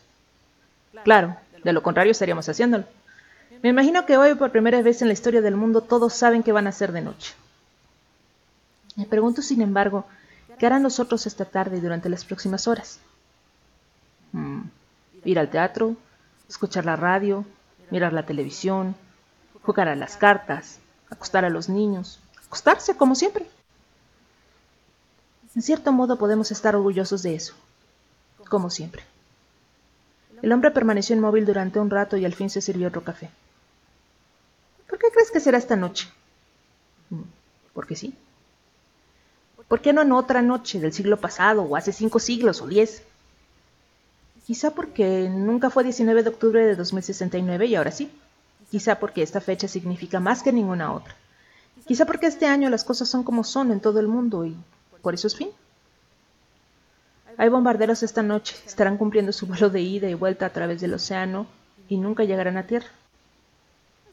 [1.03, 2.85] Claro, de lo contrario estaríamos haciéndolo.
[3.61, 6.53] Me imagino que hoy, por primera vez en la historia del mundo, todos saben que
[6.53, 7.33] van a ser de noche.
[8.95, 10.05] Me pregunto, sin embargo,
[10.59, 12.99] ¿qué harán los otros esta tarde y durante las próximas horas?
[14.33, 14.63] Hmm,
[15.23, 15.95] ir al teatro,
[16.49, 17.45] escuchar la radio,
[17.89, 18.95] mirar la televisión,
[19.63, 20.79] jugar a las cartas,
[21.09, 23.47] acostar a los niños, acostarse como siempre.
[25.55, 27.53] En cierto modo podemos estar orgullosos de eso,
[28.49, 29.03] como siempre.
[30.41, 33.29] El hombre permaneció inmóvil durante un rato y al fin se sirvió otro café.
[34.89, 36.09] ¿Por qué crees que será esta noche?
[37.09, 37.21] Mm,
[37.73, 38.15] porque sí.
[39.71, 43.03] ¿Por qué no en otra noche del siglo pasado o hace cinco siglos o diez?
[44.45, 48.11] Quizá porque nunca fue 19 de octubre de 2069 y ahora sí.
[48.69, 51.15] Quizá porque esta fecha significa más que ninguna otra.
[51.87, 54.57] Quizá porque este año las cosas son como son en todo el mundo y
[55.01, 55.51] por eso es fin.
[57.37, 60.95] Hay bombarderos esta noche, estarán cumpliendo su vuelo de ida y vuelta a través del
[60.95, 61.47] océano
[61.87, 62.89] y nunca llegarán a tierra.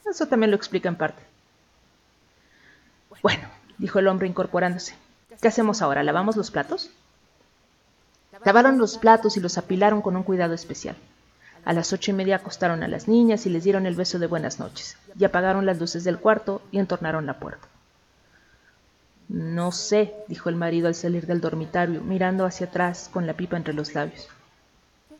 [0.08, 1.20] Eso también lo explica en parte.
[3.24, 4.94] Bueno, dijo el hombre incorporándose.
[5.40, 6.02] ¿Qué hacemos ahora?
[6.02, 6.90] ¿Lavamos los platos?
[8.44, 10.96] Lavaron los platos y los apilaron con un cuidado especial.
[11.64, 14.26] A las ocho y media acostaron a las niñas y les dieron el beso de
[14.26, 17.66] buenas noches, y apagaron las luces del cuarto y entornaron la puerta.
[19.28, 23.56] No sé, dijo el marido al salir del dormitorio, mirando hacia atrás con la pipa
[23.56, 24.28] entre los labios.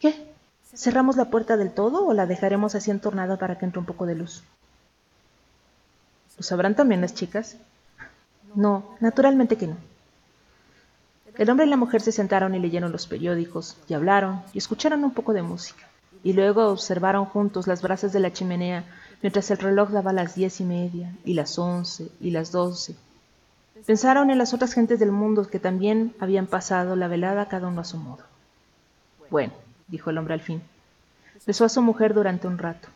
[0.00, 0.32] ¿Qué?
[0.74, 4.06] ¿Cerramos la puerta del todo o la dejaremos así entornada para que entre un poco
[4.06, 4.42] de luz?
[6.36, 7.56] ¿Lo sabrán también las chicas?
[8.54, 9.76] No, naturalmente que no.
[11.38, 15.04] El hombre y la mujer se sentaron y leyeron los periódicos, y hablaron, y escucharon
[15.04, 15.88] un poco de música,
[16.22, 18.84] y luego observaron juntos las brasas de la chimenea
[19.22, 22.94] mientras el reloj daba las diez y media, y las once, y las doce,
[23.86, 27.80] Pensaron en las otras gentes del mundo que también habían pasado la velada cada uno
[27.80, 28.24] a su modo.
[29.30, 29.52] Bueno,
[29.86, 30.60] dijo el hombre al fin.
[31.46, 32.88] Besó a su mujer durante un rato.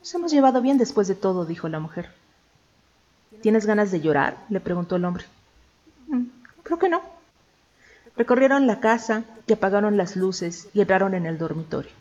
[0.00, 2.10] Nos hemos llevado bien después de todo, dijo la mujer.
[3.42, 4.38] ¿Tienes ganas de llorar?
[4.48, 5.24] le preguntó el hombre.
[6.08, 6.24] "Mm,
[6.62, 7.02] Creo que no.
[8.16, 11.92] Recorrieron la casa y apagaron las luces y entraron en el dormitorio.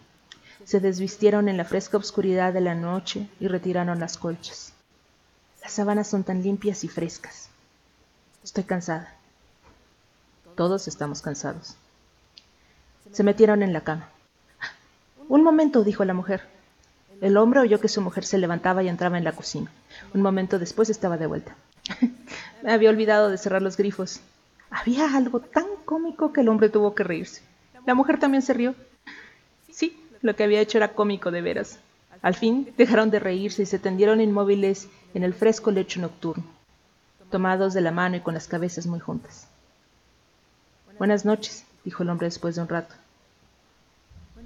[0.63, 4.73] Se desvistieron en la fresca oscuridad de la noche y retiraron las colchas.
[5.61, 7.49] Las sábanas son tan limpias y frescas.
[8.43, 9.13] Estoy cansada.
[10.55, 11.75] Todos estamos cansados.
[13.11, 14.09] Se metieron en la cama.
[15.27, 16.41] Un momento, dijo la mujer.
[17.21, 19.71] El hombre oyó que su mujer se levantaba y entraba en la cocina.
[20.13, 21.55] Un momento después estaba de vuelta.
[22.63, 24.21] Me había olvidado de cerrar los grifos.
[24.69, 27.41] Había algo tan cómico que el hombre tuvo que reírse.
[27.85, 28.75] La mujer también se rió.
[29.71, 31.79] Sí, lo que había hecho era cómico de veras.
[32.21, 36.43] Al fin dejaron de reírse y se tendieron inmóviles en el fresco lecho nocturno,
[37.29, 39.47] tomados de la mano y con las cabezas muy juntas.
[40.97, 42.95] Buenas noches, dijo el hombre después de un rato.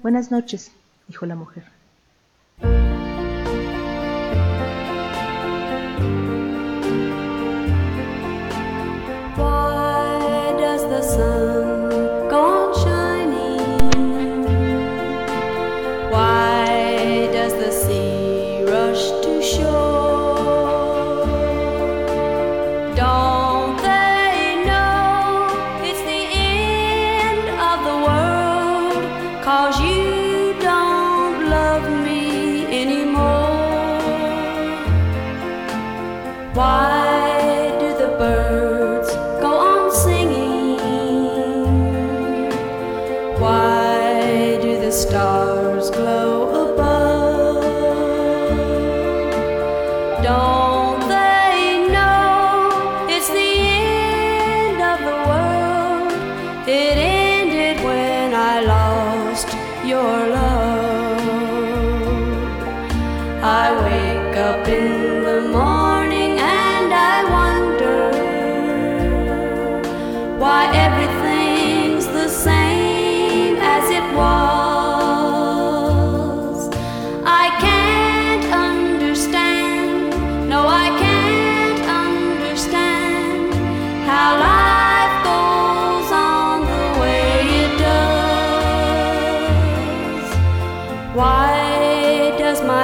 [0.02, 0.72] Buenas noches,
[1.08, 1.64] dijo la mujer.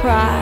[0.00, 0.39] cry?